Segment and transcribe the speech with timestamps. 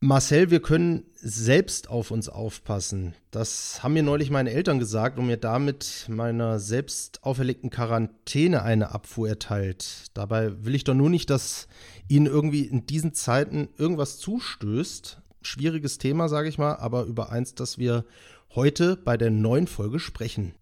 [0.00, 3.14] Marcel, wir können selbst auf uns aufpassen.
[3.32, 8.92] Das haben mir neulich meine Eltern gesagt und mir damit meiner selbst auferlegten Quarantäne eine
[8.92, 10.04] Abfuhr erteilt.
[10.14, 11.66] Dabei will ich doch nur nicht, dass
[12.06, 15.20] Ihnen irgendwie in diesen Zeiten irgendwas zustößt.
[15.42, 18.04] Schwieriges Thema, sage ich mal, aber über eins, das wir
[18.54, 20.54] heute bei der neuen Folge sprechen.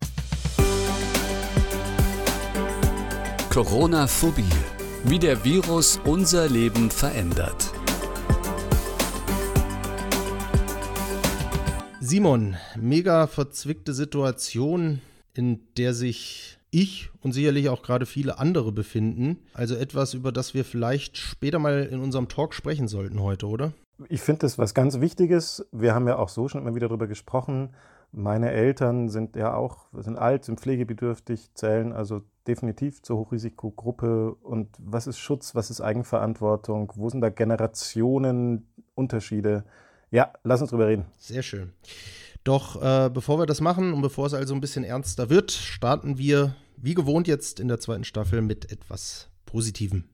[3.51, 4.45] Corona-Phobie.
[5.05, 7.76] Wie der Virus unser Leben verändert.
[12.09, 15.01] Simon, mega verzwickte Situation,
[15.35, 19.41] in der sich ich und sicherlich auch gerade viele andere befinden.
[19.55, 23.73] Also etwas, über das wir vielleicht später mal in unserem Talk sprechen sollten heute, oder?
[24.09, 25.67] Ich finde das was ganz Wichtiges.
[25.73, 27.71] Wir haben ja auch so schon immer wieder darüber gesprochen.
[28.13, 34.33] Meine Eltern sind ja auch sind alt, sind pflegebedürftig, zählen also definitiv zur Hochrisikogruppe.
[34.33, 36.93] Und was ist Schutz, was ist Eigenverantwortung?
[36.95, 39.65] Wo sind da Generationenunterschiede?
[40.17, 41.05] Ja, lass uns drüber reden.
[41.19, 41.75] Sehr schön.
[42.43, 46.17] Doch äh, bevor wir das machen und bevor es also ein bisschen ernster wird, starten
[46.17, 50.05] wir wie gewohnt jetzt in der zweiten Staffel mit etwas Positivem.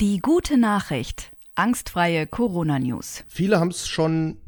[0.00, 1.30] Die gute Nachricht.
[1.54, 3.22] Angstfreie Corona-News.
[3.28, 4.38] Viele haben es schon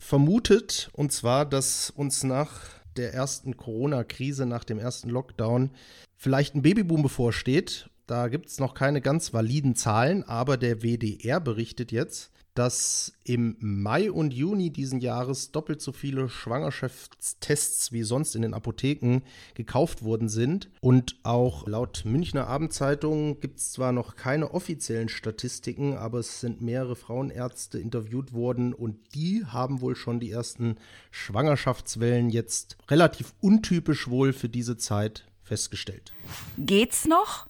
[0.00, 2.50] vermutet, und zwar, dass uns nach
[2.96, 5.70] der ersten Corona-Krise, nach dem ersten Lockdown,
[6.16, 7.88] vielleicht ein Babyboom bevorsteht.
[8.08, 13.56] Da gibt es noch keine ganz validen Zahlen, aber der WDR berichtet jetzt, dass im
[13.60, 19.20] Mai und Juni diesen Jahres doppelt so viele Schwangerschaftstests wie sonst in den Apotheken
[19.54, 20.70] gekauft worden sind.
[20.80, 26.62] Und auch laut Münchner Abendzeitung gibt es zwar noch keine offiziellen Statistiken, aber es sind
[26.62, 30.76] mehrere Frauenärzte interviewt worden und die haben wohl schon die ersten
[31.10, 36.12] Schwangerschaftswellen jetzt relativ untypisch wohl für diese Zeit festgestellt.
[36.58, 37.46] Geht's noch?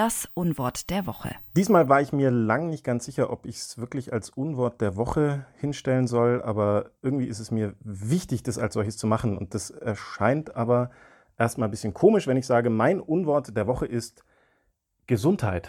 [0.00, 1.36] Das Unwort der Woche.
[1.54, 4.96] Diesmal war ich mir lang nicht ganz sicher, ob ich es wirklich als Unwort der
[4.96, 9.36] Woche hinstellen soll, aber irgendwie ist es mir wichtig, das als solches zu machen.
[9.36, 10.90] Und das erscheint aber
[11.36, 14.24] erstmal ein bisschen komisch, wenn ich sage, mein Unwort der Woche ist
[15.06, 15.68] Gesundheit.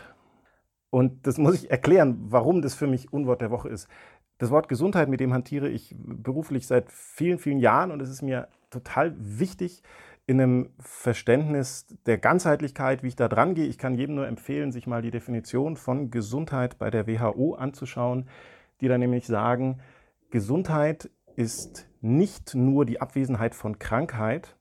[0.92, 3.90] Und das muss ich erklären, warum das für mich Unwort der Woche ist.
[4.38, 8.22] Das Wort Gesundheit, mit dem hantiere ich beruflich seit vielen, vielen Jahren und es ist
[8.22, 9.84] mir total wichtig,
[10.28, 13.66] in einem Verständnis der Ganzheitlichkeit, wie ich da dran gehe.
[13.66, 18.30] Ich kann jedem nur empfehlen, sich mal die Definition von Gesundheit bei der WHO anzuschauen,
[18.80, 19.82] die da nämlich sagen,
[20.30, 24.56] Gesundheit ist nicht nur die Abwesenheit von Krankheit,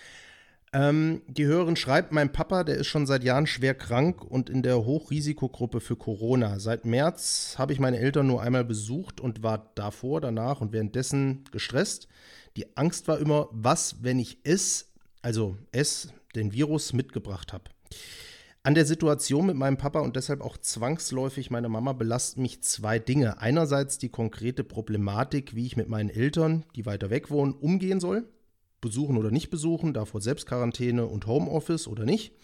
[0.73, 4.63] Ähm, die Hörerin schreibt, mein Papa, der ist schon seit Jahren schwer krank und in
[4.63, 6.61] der Hochrisikogruppe für Corona.
[6.61, 11.45] Seit März habe ich meine Eltern nur einmal besucht und war davor, danach und währenddessen
[11.51, 12.09] gestresst.
[12.57, 14.93] Die Angst war immer, was, wenn ich es,
[15.23, 17.65] also es, den Virus mitgebracht habe.
[18.63, 22.99] An der Situation mit meinem Papa und deshalb auch zwangsläufig meine Mama belasten mich zwei
[22.99, 23.41] Dinge.
[23.41, 28.29] Einerseits die konkrete Problematik, wie ich mit meinen Eltern, die weiter weg wohnen, umgehen soll.
[28.83, 32.35] Besuchen oder nicht besuchen, davor Selbstquarantäne und Homeoffice oder nicht.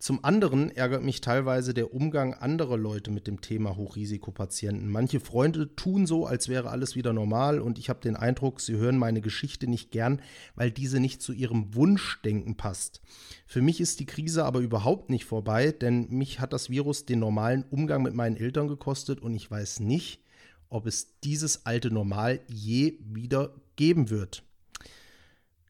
[0.00, 4.90] Zum anderen ärgert mich teilweise der Umgang anderer Leute mit dem Thema Hochrisikopatienten.
[4.90, 8.76] Manche Freunde tun so, als wäre alles wieder normal und ich habe den Eindruck, sie
[8.76, 10.22] hören meine Geschichte nicht gern,
[10.54, 13.02] weil diese nicht zu ihrem Wunschdenken passt.
[13.46, 17.18] Für mich ist die Krise aber überhaupt nicht vorbei, denn mich hat das Virus den
[17.18, 20.24] normalen Umgang mit meinen Eltern gekostet und ich weiß nicht,
[20.70, 24.44] ob es dieses alte Normal je wieder geben wird.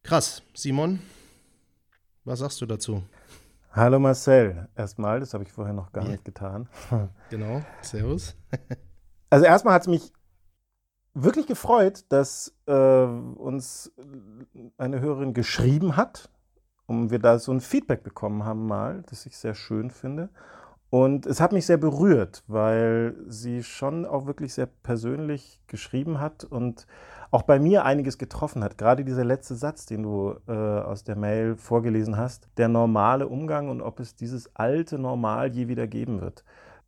[0.05, 1.01] Krass, Simon,
[2.25, 3.03] was sagst du dazu?
[3.73, 6.11] Hallo Marcel, erstmal, das habe ich vorher noch gar ja.
[6.11, 6.69] nicht getan.
[7.31, 8.37] Genau, Servus.
[9.31, 10.13] also erstmal hat es mich
[11.15, 13.93] wirklich gefreut, dass äh, uns
[14.77, 16.31] eine Hörerin geschrieben hat
[16.87, 20.31] und wir da so ein Feedback bekommen haben mal, das ich sehr schön finde.
[20.91, 26.43] Und es hat mich sehr berührt, weil sie schon auch wirklich sehr persönlich geschrieben hat
[26.43, 26.89] und
[27.31, 28.77] auch bei mir einiges getroffen hat.
[28.77, 33.69] Gerade dieser letzte Satz, den du äh, aus der Mail vorgelesen hast, der normale Umgang
[33.69, 36.45] und ob es dieses alte Normal je wieder geben wird.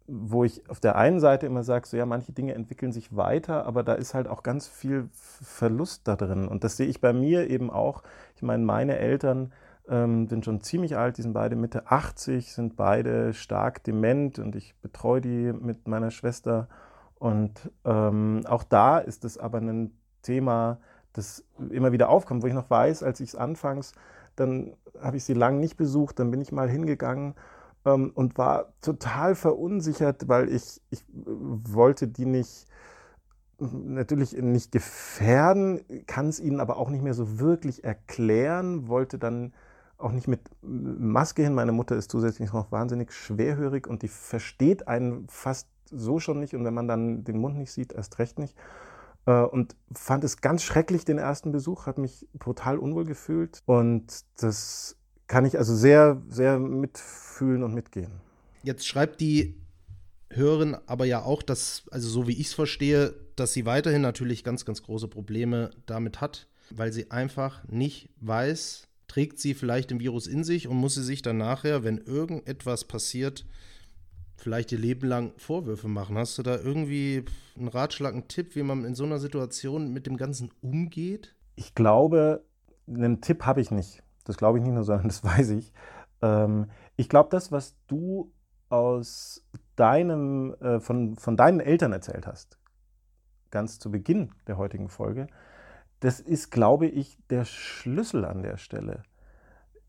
[0.09, 3.67] Wo ich auf der einen Seite immer sage, so ja, manche Dinge entwickeln sich weiter,
[3.67, 6.49] aber da ist halt auch ganz viel Verlust da drin.
[6.49, 8.03] Und das sehe ich bei mir eben auch.
[8.35, 9.53] Ich meine, meine Eltern
[9.89, 14.57] ähm, sind schon ziemlich alt, die sind beide Mitte 80, sind beide stark dement und
[14.57, 16.69] ich betreue die mit meiner Schwester.
[17.19, 19.93] Und ähm, auch da ist es aber ein
[20.23, 20.79] Thema,
[21.13, 23.93] das immer wieder aufkommt, wo ich noch weiß, als ich es anfangs,
[24.37, 27.35] dann habe ich sie lange nicht besucht, dann bin ich mal hingegangen
[27.85, 32.67] ähm, und war total verunsichert, weil ich, ich wollte die nicht
[33.71, 39.53] natürlich nicht gefährden, kann es ihnen aber auch nicht mehr so wirklich erklären, wollte dann
[40.03, 41.55] auch nicht mit Maske hin.
[41.55, 46.55] Meine Mutter ist zusätzlich noch wahnsinnig schwerhörig und die versteht einen fast so schon nicht
[46.55, 48.57] und wenn man dann den Mund nicht sieht, erst recht nicht.
[49.27, 54.25] Äh, und fand es ganz schrecklich, den ersten Besuch, hat mich total unwohl gefühlt und
[54.39, 54.97] das
[55.27, 58.21] kann ich also sehr, sehr mitfühlen und mitgehen.
[58.63, 59.57] Jetzt schreibt die
[60.31, 64.45] Hörerin aber ja auch, dass, also so wie ich es verstehe, dass sie weiterhin natürlich
[64.45, 70.01] ganz, ganz große Probleme damit hat, weil sie einfach nicht weiß, trägt sie vielleicht den
[70.01, 73.45] Virus in sich und muss sie sich dann nachher, wenn irgendetwas passiert,
[74.37, 76.17] vielleicht ihr Leben lang Vorwürfe machen.
[76.17, 80.07] Hast du da irgendwie einen Ratschlag, einen Tipp, wie man in so einer Situation mit
[80.07, 81.35] dem Ganzen umgeht?
[81.57, 82.43] Ich glaube,
[82.89, 84.03] einen Tipp habe ich nicht.
[84.25, 85.75] Das glaube ich nicht nur, sondern das weiß ich.
[86.23, 88.33] Ähm, ich glaube, das, was du
[88.71, 89.45] aus
[89.77, 92.57] deinem, äh, von, von deinen Eltern erzählt hast,
[93.51, 95.27] ganz zu Beginn der heutigen Folge,
[96.03, 99.03] das ist, glaube ich, der Schlüssel an der Stelle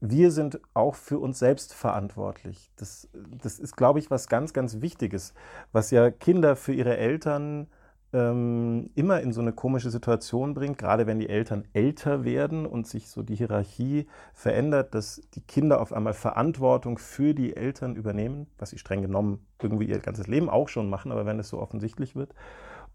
[0.05, 2.69] wir sind auch für uns selbst verantwortlich.
[2.75, 3.07] Das,
[3.41, 5.33] das ist, glaube ich, was ganz, ganz Wichtiges,
[5.71, 7.67] was ja Kinder für ihre Eltern
[8.11, 12.85] ähm, immer in so eine komische Situation bringt, gerade wenn die Eltern älter werden und
[12.85, 18.47] sich so die Hierarchie verändert, dass die Kinder auf einmal Verantwortung für die Eltern übernehmen,
[18.57, 21.59] was sie streng genommen irgendwie ihr ganzes Leben auch schon machen, aber wenn es so
[21.59, 22.35] offensichtlich wird.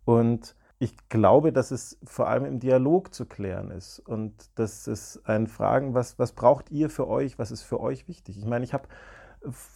[0.04, 5.20] Und ich glaube, dass es vor allem im Dialog zu klären ist und dass es
[5.24, 8.38] ein Fragen, was, was braucht ihr für euch, was ist für euch wichtig?
[8.38, 8.88] Ich meine, ich habe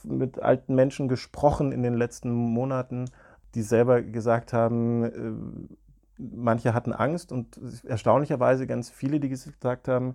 [0.05, 3.07] mit alten Menschen gesprochen in den letzten Monaten,
[3.55, 5.33] die selber gesagt haben, äh,
[6.19, 10.15] manche hatten Angst und erstaunlicherweise ganz viele, die gesagt haben,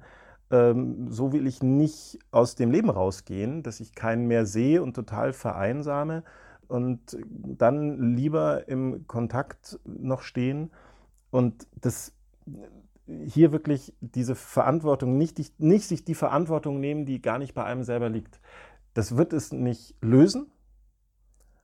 [0.51, 4.93] ähm, so will ich nicht aus dem Leben rausgehen, dass ich keinen mehr sehe und
[4.93, 6.23] total vereinsame,
[6.67, 10.71] und dann lieber im Kontakt noch stehen
[11.31, 12.13] und das
[13.25, 17.83] hier wirklich diese Verantwortung, nicht, nicht sich die Verantwortung nehmen, die gar nicht bei einem
[17.83, 18.41] selber liegt.
[18.93, 20.51] Das wird es nicht lösen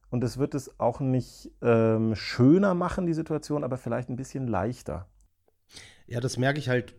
[0.10, 4.48] und es wird es auch nicht ähm, schöner machen, die Situation, aber vielleicht ein bisschen
[4.48, 5.08] leichter.
[6.06, 6.96] Ja, das merke ich halt,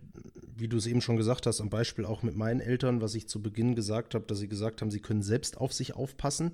[0.56, 3.28] wie du es eben schon gesagt hast, am Beispiel auch mit meinen Eltern, was ich
[3.28, 6.52] zu Beginn gesagt habe, dass sie gesagt haben, sie können selbst auf sich aufpassen.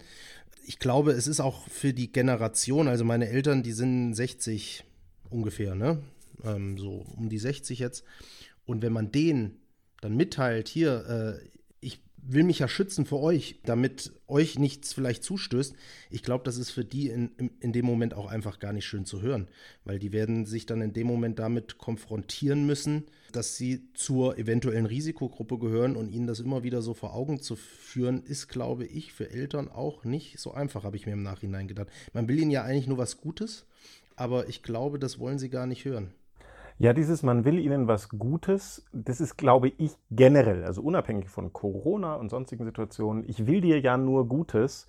[0.66, 4.84] Ich glaube, es ist auch für die Generation, also meine Eltern, die sind 60
[5.28, 6.02] ungefähr, ne?
[6.44, 8.04] Ähm, so um die 60 jetzt.
[8.64, 9.58] Und wenn man denen
[10.00, 11.59] dann mitteilt, hier, äh,
[12.22, 15.74] will mich ja schützen für euch, damit euch nichts vielleicht zustößt.
[16.10, 18.86] Ich glaube, das ist für die in, in, in, dem Moment auch einfach gar nicht
[18.86, 19.48] schön zu hören,
[19.84, 24.86] weil die werden sich dann in dem Moment damit konfrontieren müssen, dass sie zur eventuellen
[24.86, 29.12] Risikogruppe gehören und ihnen das immer wieder so vor Augen zu führen, ist, glaube ich,
[29.12, 31.88] für Eltern auch nicht so einfach, habe ich mir im Nachhinein gedacht.
[32.12, 33.66] Man will ihnen ja eigentlich nur was Gutes,
[34.16, 36.12] aber ich glaube, das wollen sie gar nicht hören.
[36.80, 41.52] Ja, dieses man will ihnen was Gutes, das ist, glaube ich, generell, also unabhängig von
[41.52, 44.88] Corona und sonstigen Situationen, ich will dir ja nur Gutes,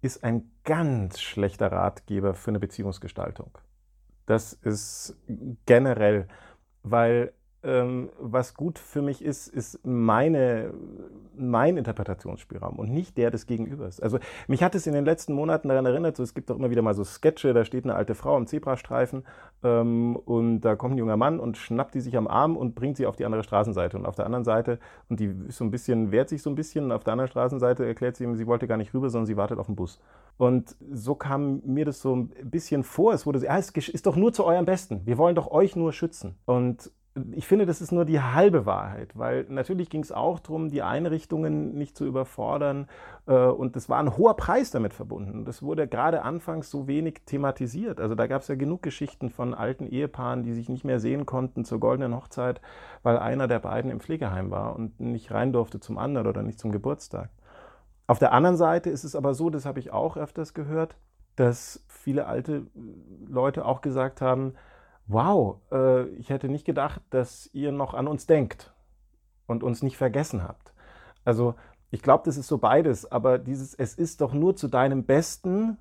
[0.00, 3.50] ist ein ganz schlechter Ratgeber für eine Beziehungsgestaltung.
[4.26, 5.16] Das ist
[5.66, 6.28] generell,
[6.84, 7.32] weil
[7.64, 10.72] ähm, was gut für mich ist, ist meine,
[11.36, 14.00] mein Interpretationsspielraum und nicht der des Gegenübers.
[14.00, 16.70] Also mich hat es in den letzten Monaten daran erinnert, so, es gibt doch immer
[16.70, 19.24] wieder mal so Sketche, da steht eine alte Frau am Zebrastreifen
[19.62, 22.96] ähm, und da kommt ein junger Mann und schnappt die sich am Arm und bringt
[22.96, 23.96] sie auf die andere Straßenseite.
[23.96, 24.78] Und auf der anderen Seite,
[25.08, 27.30] und die ist so ein bisschen, wehrt sich so ein bisschen, und auf der anderen
[27.30, 30.00] Straßenseite erklärt sie ihm, sie wollte gar nicht rüber, sondern sie wartet auf den Bus.
[30.36, 34.16] Und so kam mir das so ein bisschen vor, es wurde ja, es ist doch
[34.16, 35.02] nur zu eurem Besten.
[35.04, 36.36] Wir wollen doch euch nur schützen.
[36.44, 36.90] Und
[37.32, 40.82] ich finde, das ist nur die halbe Wahrheit, weil natürlich ging es auch darum, die
[40.82, 42.88] Einrichtungen nicht zu überfordern
[43.26, 45.44] äh, und es war ein hoher Preis damit verbunden.
[45.44, 48.00] Das wurde gerade anfangs so wenig thematisiert.
[48.00, 51.24] Also da gab es ja genug Geschichten von alten Ehepaaren, die sich nicht mehr sehen
[51.24, 52.60] konnten zur goldenen Hochzeit,
[53.04, 56.58] weil einer der beiden im Pflegeheim war und nicht rein durfte zum anderen oder nicht
[56.58, 57.30] zum Geburtstag.
[58.08, 60.96] Auf der anderen Seite ist es aber so, das habe ich auch öfters gehört,
[61.36, 62.66] dass viele alte
[63.28, 64.54] Leute auch gesagt haben,
[65.06, 68.72] wow, äh, ich hätte nicht gedacht, dass ihr noch an uns denkt
[69.46, 70.72] und uns nicht vergessen habt.
[71.24, 71.54] Also
[71.90, 75.78] ich glaube, das ist so beides, aber dieses Es ist doch nur zu deinem Besten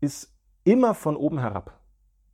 [0.00, 1.80] ist immer von oben herab.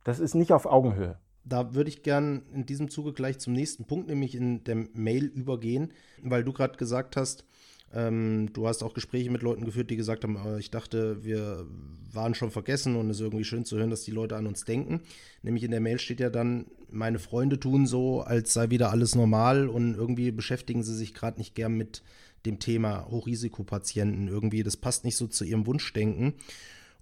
[0.03, 1.19] Das ist nicht auf Augenhöhe.
[1.43, 5.25] Da würde ich gern in diesem Zuge gleich zum nächsten Punkt, nämlich in der Mail
[5.25, 7.45] übergehen, weil du gerade gesagt hast,
[7.93, 11.65] ähm, du hast auch Gespräche mit Leuten geführt, die gesagt haben, äh, ich dachte, wir
[12.11, 14.63] waren schon vergessen und es ist irgendwie schön zu hören, dass die Leute an uns
[14.65, 15.01] denken.
[15.41, 19.15] Nämlich in der Mail steht ja dann, meine Freunde tun so, als sei wieder alles
[19.15, 22.03] normal und irgendwie beschäftigen sie sich gerade nicht gern mit
[22.45, 24.27] dem Thema Hochrisikopatienten.
[24.27, 26.33] Irgendwie, das passt nicht so zu ihrem Wunschdenken.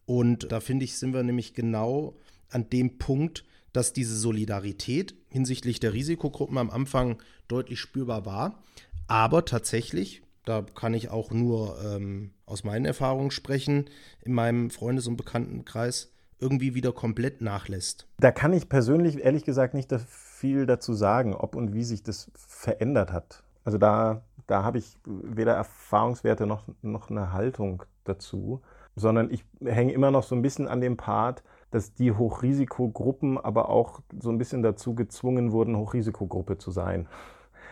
[0.05, 2.17] Und da finde ich, sind wir nämlich genau
[2.49, 8.63] an dem Punkt, dass diese Solidarität hinsichtlich der Risikogruppen am Anfang deutlich spürbar war.
[9.07, 13.89] Aber tatsächlich, da kann ich auch nur ähm, aus meinen Erfahrungen sprechen,
[14.21, 18.07] in meinem Freundes- und Bekanntenkreis irgendwie wieder komplett nachlässt.
[18.19, 22.31] Da kann ich persönlich ehrlich gesagt nicht viel dazu sagen, ob und wie sich das
[22.35, 23.43] verändert hat.
[23.63, 28.61] Also da, da habe ich weder Erfahrungswerte noch, noch eine Haltung dazu,
[28.95, 33.69] sondern ich hänge immer noch so ein bisschen an dem Part, dass die Hochrisikogruppen aber
[33.69, 37.07] auch so ein bisschen dazu gezwungen wurden, Hochrisikogruppe zu sein.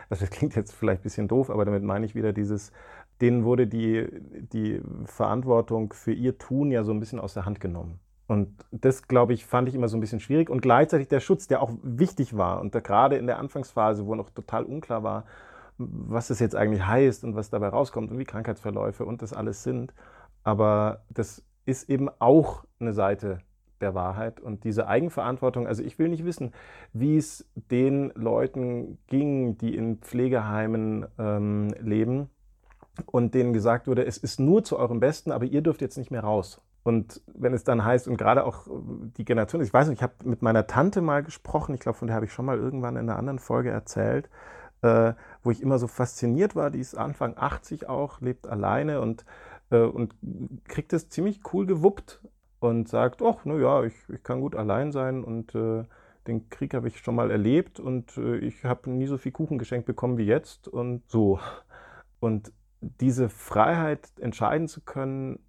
[0.09, 2.71] Also das klingt jetzt vielleicht ein bisschen doof, aber damit meine ich wieder dieses,
[3.21, 4.07] denen wurde die,
[4.53, 7.99] die Verantwortung für ihr Tun ja so ein bisschen aus der Hand genommen.
[8.27, 10.49] Und das, glaube ich, fand ich immer so ein bisschen schwierig.
[10.49, 12.59] Und gleichzeitig der Schutz, der auch wichtig war.
[12.59, 15.25] Und gerade in der Anfangsphase, wo noch total unklar war,
[15.77, 19.63] was das jetzt eigentlich heißt und was dabei rauskommt und wie Krankheitsverläufe und das alles
[19.63, 19.93] sind.
[20.43, 23.39] Aber das ist eben auch eine Seite
[23.85, 25.67] der Wahrheit und diese Eigenverantwortung.
[25.67, 26.51] Also ich will nicht wissen,
[26.91, 32.29] wie es den Leuten ging, die in Pflegeheimen ähm, leben
[33.05, 36.11] und denen gesagt wurde, es ist nur zu eurem Besten, aber ihr dürft jetzt nicht
[36.11, 36.61] mehr raus.
[36.83, 38.67] Und wenn es dann heißt, und gerade auch
[39.17, 42.07] die Generation, ich weiß nicht, ich habe mit meiner Tante mal gesprochen, ich glaube, von
[42.07, 44.29] der habe ich schon mal irgendwann in einer anderen Folge erzählt,
[44.83, 49.25] äh, wo ich immer so fasziniert war, die ist Anfang 80 auch, lebt alleine und,
[49.71, 50.15] äh, und
[50.67, 52.21] kriegt es ziemlich cool gewuppt
[52.65, 55.83] und sagt, ach, naja, ich, ich kann gut allein sein und äh,
[56.27, 59.57] den Krieg habe ich schon mal erlebt und äh, ich habe nie so viel Kuchen
[59.57, 61.39] geschenkt bekommen wie jetzt und so.
[62.19, 65.39] Und diese Freiheit entscheiden zu können,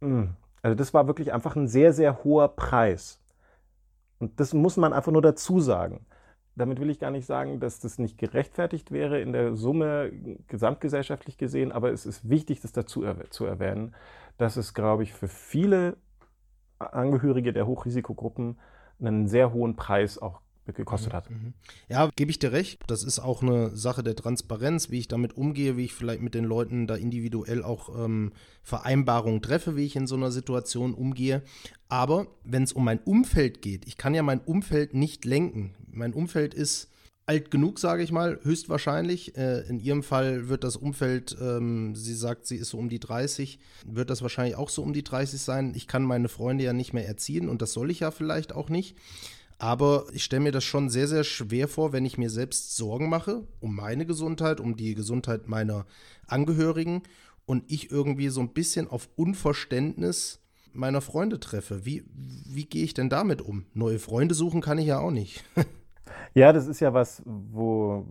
[0.00, 3.22] mh, hm, also das war wirklich einfach ein sehr, sehr hoher Preis.
[4.18, 6.06] Und das muss man einfach nur dazu sagen.
[6.56, 10.10] Damit will ich gar nicht sagen, dass das nicht gerechtfertigt wäre in der Summe
[10.48, 13.94] gesamtgesellschaftlich gesehen, aber es ist wichtig, das dazu zu erwähnen,
[14.38, 15.98] dass es, glaube ich, für viele
[16.78, 18.58] Angehörige der Hochrisikogruppen
[19.00, 20.40] einen sehr hohen Preis auch
[20.74, 21.30] gekostet hat.
[21.30, 21.54] Mhm.
[21.88, 22.80] Ja, gebe ich dir recht.
[22.88, 26.34] Das ist auch eine Sache der Transparenz, wie ich damit umgehe, wie ich vielleicht mit
[26.34, 31.42] den Leuten da individuell auch ähm, Vereinbarungen treffe, wie ich in so einer Situation umgehe.
[31.88, 35.74] Aber wenn es um mein Umfeld geht, ich kann ja mein Umfeld nicht lenken.
[35.88, 36.90] Mein Umfeld ist
[37.26, 39.36] alt genug, sage ich mal, höchstwahrscheinlich.
[39.36, 43.00] Äh, in ihrem Fall wird das Umfeld, ähm, sie sagt, sie ist so um die
[43.00, 45.72] 30, wird das wahrscheinlich auch so um die 30 sein.
[45.74, 48.68] Ich kann meine Freunde ja nicht mehr erziehen und das soll ich ja vielleicht auch
[48.68, 48.96] nicht.
[49.58, 53.08] Aber ich stelle mir das schon sehr, sehr schwer vor, wenn ich mir selbst Sorgen
[53.08, 55.86] mache um meine Gesundheit, um die Gesundheit meiner
[56.26, 57.02] Angehörigen
[57.46, 60.40] und ich irgendwie so ein bisschen auf Unverständnis
[60.72, 61.86] meiner Freunde treffe.
[61.86, 63.64] Wie, wie gehe ich denn damit um?
[63.72, 65.42] Neue Freunde suchen kann ich ja auch nicht.
[66.34, 68.04] Ja, das ist ja was, wo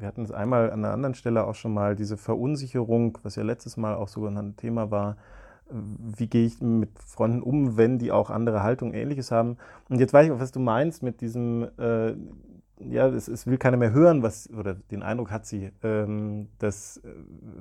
[0.00, 3.42] wir hatten es einmal an einer anderen Stelle auch schon mal, diese Verunsicherung, was ja
[3.42, 5.16] letztes Mal auch sogar ein Thema war.
[5.70, 9.56] Wie gehe ich mit Freunden um, wenn die auch andere Haltung, ähnliches haben?
[9.88, 12.14] Und jetzt weiß ich auch, was du meinst mit diesem, äh,
[12.80, 16.96] ja, es, es, will keiner mehr hören, was, oder den Eindruck hat sie, ähm, das,
[16.98, 17.08] äh,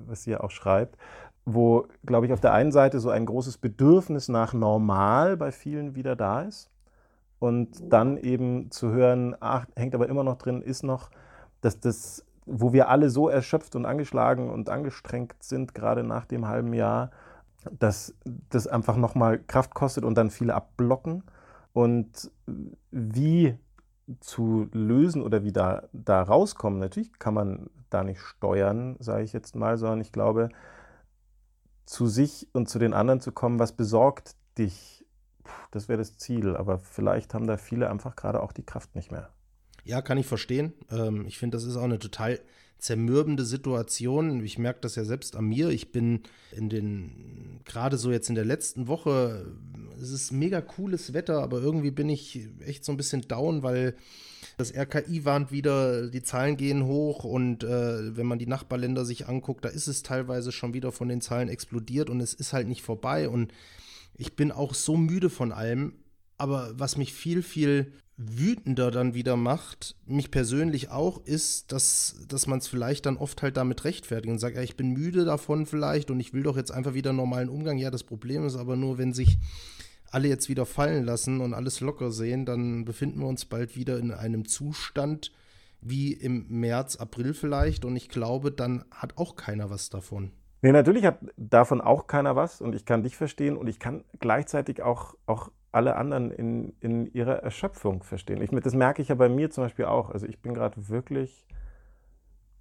[0.07, 0.97] was sie ja auch schreibt,
[1.45, 5.95] wo, glaube ich, auf der einen Seite so ein großes Bedürfnis nach normal bei vielen
[5.95, 6.71] wieder da ist
[7.39, 11.09] und dann eben zu hören, ach, hängt aber immer noch drin, ist noch,
[11.61, 16.47] dass das, wo wir alle so erschöpft und angeschlagen und angestrengt sind, gerade nach dem
[16.47, 17.11] halben Jahr,
[17.71, 18.13] dass
[18.49, 21.23] das einfach nochmal Kraft kostet und dann viele abblocken.
[21.73, 22.31] Und
[22.91, 23.57] wie
[24.19, 29.33] zu lösen oder wie da, da rauskommen, natürlich kann man da nicht steuern, sage ich
[29.33, 30.49] jetzt mal, sondern ich glaube,
[31.85, 34.98] zu sich und zu den anderen zu kommen, was besorgt dich,
[35.71, 36.55] das wäre das Ziel.
[36.55, 39.29] Aber vielleicht haben da viele einfach gerade auch die Kraft nicht mehr.
[39.83, 40.73] Ja, kann ich verstehen.
[40.91, 42.39] Ähm, ich finde, das ist auch eine total
[42.79, 44.43] zermürbende Situation.
[44.43, 45.69] Ich merke das ja selbst an mir.
[45.69, 49.45] Ich bin in den, gerade so jetzt in der letzten Woche,
[50.01, 53.95] es ist mega cooles Wetter, aber irgendwie bin ich echt so ein bisschen down, weil
[54.57, 59.27] das RKI warnt wieder, die Zahlen gehen hoch und äh, wenn man die Nachbarländer sich
[59.27, 62.67] anguckt, da ist es teilweise schon wieder von den Zahlen explodiert und es ist halt
[62.67, 63.53] nicht vorbei und
[64.19, 65.93] ich bin auch so müde von allem.
[66.37, 72.47] Aber was mich viel, viel wütender dann wieder macht, mich persönlich auch, ist, dass, dass
[72.47, 75.65] man es vielleicht dann oft halt damit rechtfertigt und sagt, ja, ich bin müde davon
[75.65, 77.77] vielleicht und ich will doch jetzt einfach wieder normalen Umgang.
[77.77, 79.39] Ja, das Problem ist aber nur, wenn sich
[80.11, 83.97] alle jetzt wieder fallen lassen und alles locker sehen, dann befinden wir uns bald wieder
[83.99, 85.31] in einem Zustand
[85.81, 90.33] wie im März, April vielleicht und ich glaube, dann hat auch keiner was davon.
[90.61, 94.03] Nee, natürlich hat davon auch keiner was und ich kann dich verstehen und ich kann
[94.19, 98.41] gleichzeitig auch, auch alle anderen in, in ihrer Erschöpfung verstehen.
[98.41, 100.09] Ich, das merke ich ja bei mir zum Beispiel auch.
[100.09, 101.47] Also ich bin gerade wirklich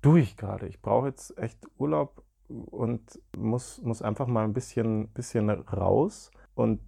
[0.01, 0.69] durch gerade.
[0.69, 6.31] Ich brauche jetzt echt Urlaub und muss, muss einfach mal ein bisschen, bisschen raus.
[6.55, 6.81] Und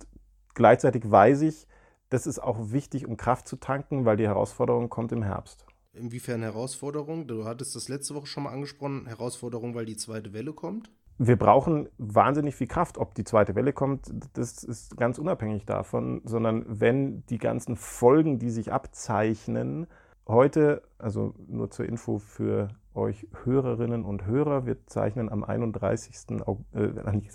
[0.55, 1.67] gleichzeitig weiß ich,
[2.09, 5.67] das ist auch wichtig, um Kraft zu tanken, weil die Herausforderung kommt im Herbst.
[5.93, 7.27] Inwiefern Herausforderung?
[7.27, 9.07] Du hattest das letzte Woche schon mal angesprochen.
[9.07, 10.91] Herausforderung, weil die zweite Welle kommt?
[11.23, 12.97] Wir brauchen wahnsinnig viel Kraft.
[12.97, 18.39] Ob die zweite Welle kommt, das ist ganz unabhängig davon, sondern wenn die ganzen Folgen,
[18.39, 19.87] die sich abzeichnen,
[20.27, 26.41] heute, also nur zur Info für euch Hörerinnen und Hörer, wir zeichnen am 31.
[26.73, 26.89] Äh,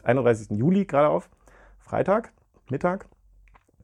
[0.04, 0.58] 31.
[0.58, 1.30] Juli gerade auf,
[1.77, 2.34] Freitag,
[2.72, 3.08] Mittag.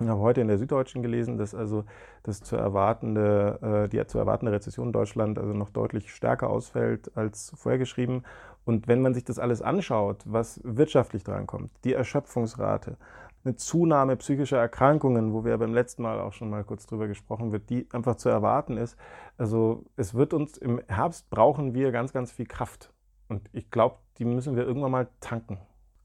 [0.02, 1.86] Ich habe heute in der Süddeutschen gelesen, dass also
[2.24, 7.16] das zu erwartende, äh, die zu erwartende Rezession in Deutschland also noch deutlich stärker ausfällt
[7.16, 8.24] als vorhergeschrieben.
[8.66, 12.98] Und wenn man sich das alles anschaut, was wirtschaftlich drankommt, die Erschöpfungsrate,
[13.44, 17.52] eine Zunahme psychischer Erkrankungen, wo wir beim letzten Mal auch schon mal kurz drüber gesprochen
[17.52, 18.98] wird, die einfach zu erwarten ist.
[19.38, 22.94] Also es wird uns im Herbst brauchen wir ganz, ganz viel Kraft.
[23.28, 25.58] Und ich glaube, die müssen wir irgendwann mal tanken.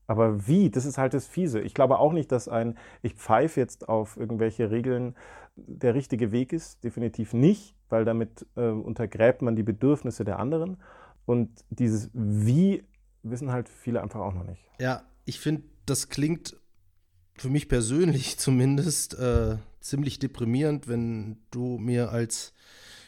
[0.07, 0.71] Aber wie?
[0.71, 1.61] Das ist halt das Fiese.
[1.61, 5.17] Ich glaube auch nicht, dass ein Ich pfeife jetzt auf irgendwelche Regeln
[5.57, 6.85] der richtige Weg ist.
[6.85, 10.79] Definitiv nicht, weil damit äh, untergräbt man die Bedürfnisse der anderen.
[11.27, 12.85] Und dieses Wie
[13.23, 14.63] wissen halt viele einfach auch noch nicht.
[14.81, 16.57] Ja, ich finde, das klingt
[17.35, 22.55] für mich persönlich zumindest äh, ziemlich deprimierend, wenn du mir als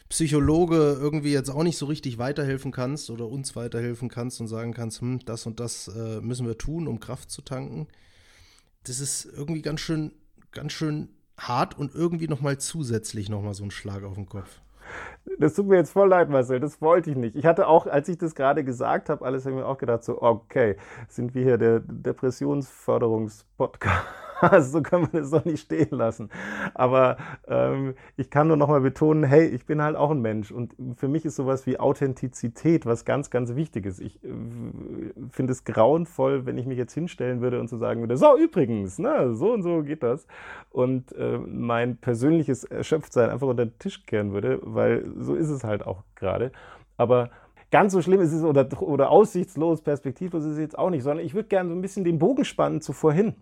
[0.09, 4.73] Psychologe irgendwie jetzt auch nicht so richtig weiterhelfen kannst oder uns weiterhelfen kannst und sagen
[4.73, 7.87] kannst, hm, das und das äh, müssen wir tun, um Kraft zu tanken.
[8.83, 10.13] Das ist irgendwie ganz schön,
[10.51, 14.61] ganz schön hart und irgendwie nochmal zusätzlich nochmal so ein Schlag auf den Kopf.
[15.37, 17.35] Das tut mir jetzt voll leid, Marcel, das wollte ich nicht.
[17.35, 20.03] Ich hatte auch, als ich das gerade gesagt habe, alles habe ich mir auch gedacht,
[20.03, 20.75] so, okay,
[21.07, 24.28] sind wir hier der Depressionsförderungspodcast
[24.59, 26.29] so können wir das doch nicht stehen lassen.
[26.73, 30.51] Aber ähm, ich kann nur noch mal betonen, hey, ich bin halt auch ein Mensch.
[30.51, 33.99] Und für mich ist sowas wie Authentizität was ganz, ganz Wichtiges.
[33.99, 34.29] Ich äh,
[35.29, 38.37] finde es grauenvoll, wenn ich mich jetzt hinstellen würde und zu so sagen würde, so
[38.37, 40.27] übrigens, ne, so und so geht das.
[40.69, 45.63] Und äh, mein persönliches Erschöpftsein einfach unter den Tisch kehren würde, weil so ist es
[45.63, 46.51] halt auch gerade.
[46.97, 47.29] Aber
[47.71, 51.25] ganz so schlimm ist es oder, oder aussichtslos, perspektivlos ist es jetzt auch nicht, sondern
[51.25, 53.35] ich würde gerne so ein bisschen den Bogen spannen zu vorhin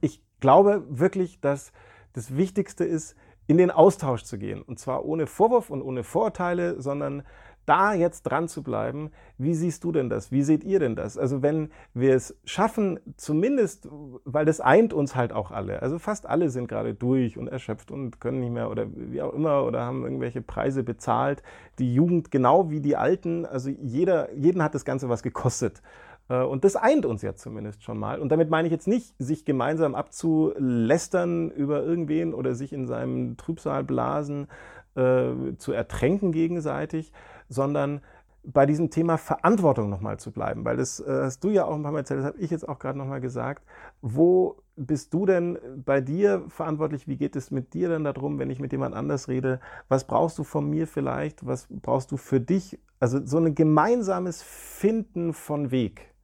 [0.00, 1.72] ich glaube wirklich, dass
[2.12, 4.62] das Wichtigste ist, in den Austausch zu gehen.
[4.62, 7.22] Und zwar ohne Vorwurf und ohne Vorurteile, sondern
[7.66, 9.10] da jetzt dran zu bleiben.
[9.38, 10.30] Wie siehst du denn das?
[10.30, 11.18] Wie seht ihr denn das?
[11.18, 13.88] Also wenn wir es schaffen, zumindest,
[14.24, 15.82] weil das eint uns halt auch alle.
[15.82, 19.34] Also fast alle sind gerade durch und erschöpft und können nicht mehr oder wie auch
[19.34, 21.42] immer oder haben irgendwelche Preise bezahlt.
[21.80, 23.44] Die Jugend genau wie die Alten.
[23.44, 25.82] Also jeder, jeden hat das Ganze was gekostet.
[26.28, 28.20] Äh, und das eint uns ja zumindest schon mal.
[28.20, 33.36] Und damit meine ich jetzt nicht, sich gemeinsam abzulästern über irgendwen oder sich in seinem
[33.36, 34.48] Trübsal blasen,
[34.94, 37.12] äh, zu ertränken gegenseitig,
[37.48, 38.00] sondern
[38.46, 41.82] bei diesem Thema Verantwortung nochmal zu bleiben, weil das äh, hast du ja auch ein
[41.82, 43.64] paar Mal erzählt, das habe ich jetzt auch gerade nochmal gesagt.
[44.02, 47.08] Wo bist du denn bei dir verantwortlich?
[47.08, 49.60] Wie geht es mit dir denn darum, wenn ich mit jemand anders rede?
[49.88, 51.44] Was brauchst du von mir vielleicht?
[51.44, 52.78] Was brauchst du für dich?
[53.00, 56.14] Also so ein gemeinsames Finden von Weg.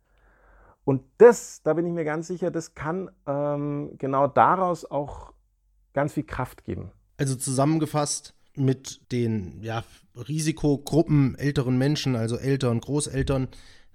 [0.84, 5.32] Und das, da bin ich mir ganz sicher, das kann ähm, genau daraus auch
[5.92, 6.90] ganz viel Kraft geben.
[7.18, 9.84] Also zusammengefasst, mit den ja,
[10.16, 13.48] Risikogruppen älteren Menschen, also Eltern, Großeltern,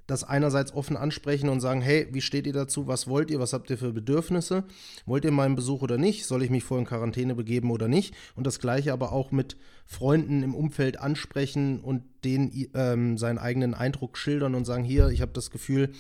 [0.08, 2.88] das einerseits offen ansprechen und sagen, hey, wie steht ihr dazu?
[2.88, 3.40] Was wollt ihr?
[3.40, 4.64] Was habt ihr für Bedürfnisse?
[5.06, 6.26] Wollt ihr meinen Besuch oder nicht?
[6.26, 8.16] Soll ich mich vor in Quarantäne begeben oder nicht?
[8.36, 13.74] Und das gleiche aber auch mit Freunden im Umfeld ansprechen und denen ähm, seinen eigenen
[13.74, 15.92] Eindruck schildern und sagen, hier, ich habe das Gefühl,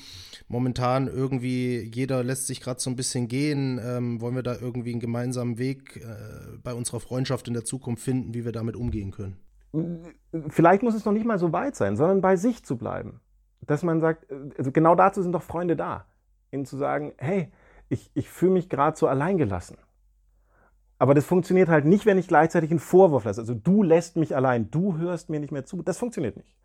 [0.48, 3.80] momentan irgendwie jeder lässt sich gerade so ein bisschen gehen.
[3.84, 8.04] Ähm, wollen wir da irgendwie einen gemeinsamen Weg äh, bei unserer Freundschaft in der Zukunft
[8.04, 9.36] finden, wie wir damit umgehen können?
[10.48, 13.20] Vielleicht muss es noch nicht mal so weit sein, sondern bei sich zu bleiben
[13.62, 16.06] dass man sagt, also genau dazu sind doch Freunde da,
[16.52, 17.52] ihnen zu sagen, hey,
[17.89, 19.78] ich, ich fühle mich gerade so alleingelassen.
[21.00, 23.41] Aber das funktioniert halt nicht, wenn ich gleichzeitig einen Vorwurf lasse.
[23.41, 25.84] Also du lässt mich allein, du hörst mir nicht mehr zu.
[25.84, 26.56] Das funktioniert nicht.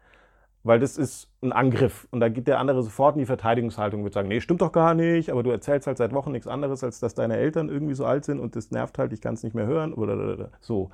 [0.64, 2.07] Weil das ist ein Angriff.
[2.12, 4.72] Und da geht der andere sofort in die Verteidigungshaltung und wird sagen, nee, stimmt doch
[4.72, 7.94] gar nicht, aber du erzählst halt seit Wochen nichts anderes, als dass deine Eltern irgendwie
[7.94, 10.90] so alt sind und das nervt halt, ich kann es nicht mehr hören oder so.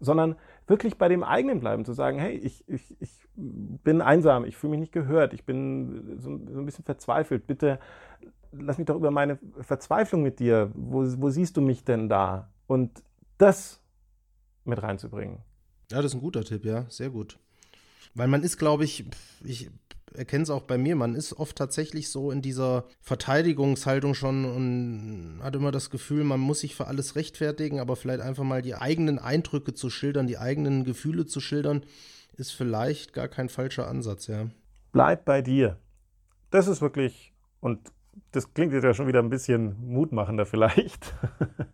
[0.00, 0.36] Sondern
[0.70, 4.70] wirklich bei dem eigenen bleiben, zu sagen, hey, ich, ich, ich bin einsam, ich fühle
[4.70, 7.46] mich nicht gehört, ich bin so, so, ein bisschen verzweifelt.
[7.46, 7.78] Bitte
[8.52, 12.50] lass mich doch über meine Verzweiflung mit dir, wo, wo siehst du mich denn da?
[12.66, 13.02] Und
[13.38, 13.80] das
[14.64, 15.38] mit reinzubringen.
[15.90, 17.38] Ja, das ist ein guter Tipp, ja, sehr gut.
[18.14, 19.04] Weil man ist, glaube ich,
[19.44, 19.70] ich
[20.14, 25.29] erkenne es auch bei mir, man ist oft tatsächlich so in dieser Verteidigungshaltung schon und
[25.42, 28.74] hat immer das Gefühl, man muss sich für alles rechtfertigen, aber vielleicht einfach mal die
[28.74, 31.84] eigenen Eindrücke zu schildern, die eigenen Gefühle zu schildern,
[32.36, 34.48] ist vielleicht gar kein falscher Ansatz, ja.
[34.92, 35.78] Bleib bei dir.
[36.50, 37.92] Das ist wirklich, und
[38.32, 41.14] das klingt jetzt ja schon wieder ein bisschen mutmachender vielleicht,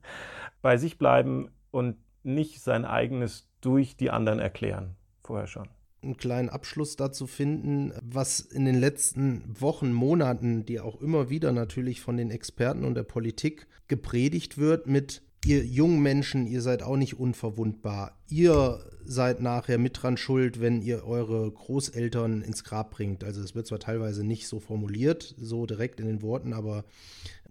[0.62, 5.68] bei sich bleiben und nicht sein eigenes durch die anderen erklären, vorher schon
[6.06, 11.52] einen kleinen Abschluss dazu finden, was in den letzten Wochen, Monaten, die auch immer wieder
[11.52, 16.82] natürlich von den Experten und der Politik gepredigt wird mit ihr jungen Menschen, ihr seid
[16.82, 18.18] auch nicht unverwundbar.
[18.28, 23.22] Ihr seid nachher mit dran schuld, wenn ihr eure Großeltern ins Grab bringt.
[23.22, 26.84] Also es wird zwar teilweise nicht so formuliert, so direkt in den Worten, aber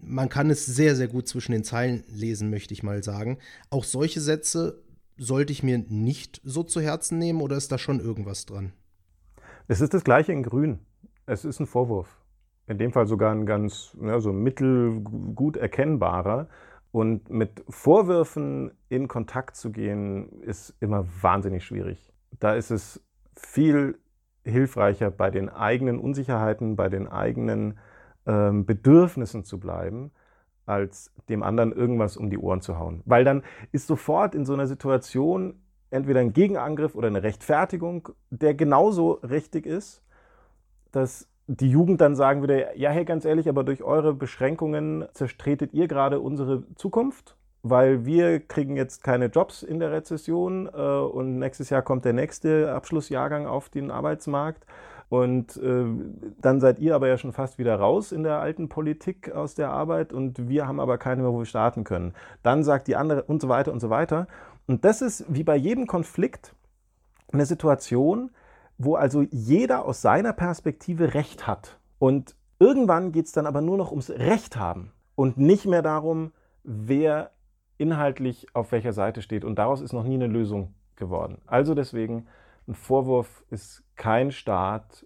[0.01, 3.37] man kann es sehr, sehr gut zwischen den Zeilen lesen, möchte ich mal sagen.
[3.69, 4.83] Auch solche Sätze
[5.17, 8.73] sollte ich mir nicht so zu Herzen nehmen oder ist da schon irgendwas dran?
[9.67, 10.80] Es ist das gleiche in Grün.
[11.25, 12.21] Es ist ein Vorwurf.
[12.67, 16.47] In dem Fall sogar ein ganz ja, so mittelgut erkennbarer.
[16.91, 22.13] Und mit Vorwürfen in Kontakt zu gehen, ist immer wahnsinnig schwierig.
[22.39, 23.01] Da ist es
[23.36, 23.99] viel
[24.43, 27.78] hilfreicher, bei den eigenen Unsicherheiten, bei den eigenen
[28.25, 30.12] ähm, Bedürfnissen zu bleiben
[30.65, 33.01] als dem anderen irgendwas um die Ohren zu hauen.
[33.06, 35.56] Weil dann ist sofort in so einer Situation
[35.89, 40.01] entweder ein Gegenangriff oder eine Rechtfertigung, der genauso richtig ist,
[40.91, 45.73] dass die Jugend dann sagen würde, ja, hey, ganz ehrlich, aber durch eure Beschränkungen zerstretet
[45.73, 51.38] ihr gerade unsere Zukunft, weil wir kriegen jetzt keine Jobs in der Rezession äh, und
[51.38, 54.65] nächstes Jahr kommt der nächste Abschlussjahrgang auf den Arbeitsmarkt
[55.09, 55.85] und äh,
[56.41, 59.69] dann seid ihr aber ja schon fast wieder raus in der alten Politik aus der
[59.69, 62.13] Arbeit und wir haben aber keine mehr, wo wir starten können.
[62.43, 64.27] Dann sagt die andere und so weiter und so weiter.
[64.67, 66.55] Und das ist wie bei jedem Konflikt
[67.31, 68.31] eine Situation,
[68.77, 71.77] wo also jeder aus seiner Perspektive Recht hat.
[71.99, 76.31] Und irgendwann geht es dann aber nur noch ums Recht haben und nicht mehr darum,
[76.63, 77.31] wer
[77.77, 79.45] inhaltlich auf welcher Seite steht.
[79.45, 81.39] Und daraus ist noch nie eine Lösung geworden.
[81.45, 82.27] Also deswegen
[82.67, 85.06] ein Vorwurf ist kein Start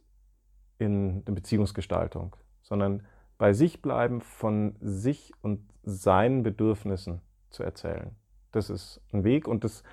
[0.77, 3.05] in der Beziehungsgestaltung, sondern
[3.37, 8.15] bei sich bleiben, von sich und seinen Bedürfnissen zu erzählen.
[8.51, 9.83] Das ist ein Weg und das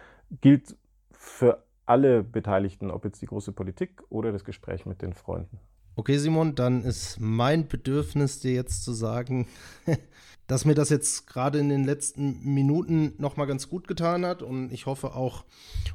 [0.40, 0.76] gilt
[1.12, 5.61] für alle Beteiligten, ob jetzt die große Politik oder das Gespräch mit den Freunden.
[5.94, 9.46] Okay, Simon, dann ist mein Bedürfnis, dir jetzt zu sagen,
[10.46, 14.72] dass mir das jetzt gerade in den letzten Minuten nochmal ganz gut getan hat und
[14.72, 15.44] ich hoffe auch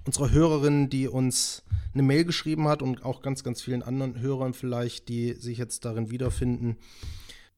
[0.06, 4.54] unsere Hörerin, die uns eine Mail geschrieben hat und auch ganz, ganz vielen anderen Hörern
[4.54, 6.78] vielleicht, die sich jetzt darin wiederfinden,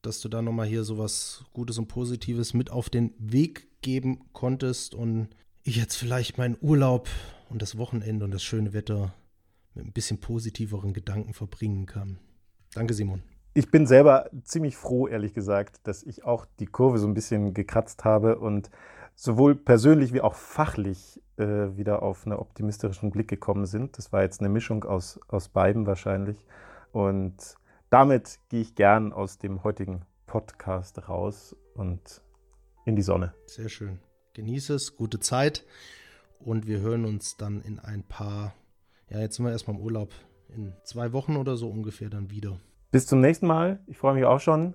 [0.02, 4.26] dass du da nochmal hier so was Gutes und Positives mit auf den Weg geben
[4.32, 5.28] konntest und
[5.62, 7.08] ich jetzt vielleicht meinen Urlaub
[7.48, 9.14] und das Wochenende und das schöne Wetter
[9.74, 12.18] mit ein bisschen positiveren Gedanken verbringen kann.
[12.74, 17.06] Danke, Simon ich bin selber ziemlich froh, ehrlich gesagt, dass ich auch die Kurve so
[17.06, 18.68] ein bisschen gekratzt habe und
[19.14, 23.96] sowohl persönlich wie auch fachlich äh, wieder auf einen optimistischen Blick gekommen sind.
[23.96, 26.44] Das war jetzt eine Mischung aus, aus beiden wahrscheinlich.
[26.90, 27.56] Und
[27.90, 32.22] damit gehe ich gern aus dem heutigen Podcast raus und
[32.84, 33.34] in die Sonne.
[33.46, 34.00] Sehr schön.
[34.34, 35.64] Genieße es, gute Zeit
[36.40, 38.52] und wir hören uns dann in ein paar,
[39.08, 40.12] ja, jetzt sind wir erstmal im Urlaub,
[40.48, 42.58] in zwei Wochen oder so ungefähr dann wieder.
[42.94, 43.80] Bis zum nächsten Mal.
[43.88, 44.72] Ich freue mich auch schon.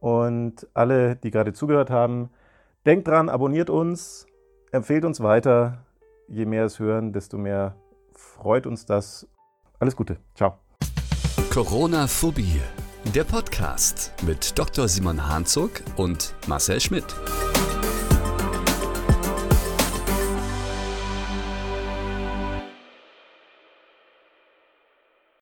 [0.00, 2.30] Und alle, die gerade zugehört haben,
[2.86, 4.26] denkt dran, abonniert uns,
[4.72, 5.84] empfehlt uns weiter.
[6.28, 7.76] je mehr es hören, desto mehr
[8.14, 9.28] freut uns das.
[9.80, 10.16] Alles Gute.
[10.34, 10.54] Ciao.
[11.52, 12.62] Corona-Phobie.
[13.14, 14.88] Der Podcast mit Dr.
[14.88, 17.14] Simon Hanzog und Marcel Schmidt.